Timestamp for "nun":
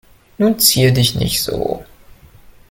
0.39-0.57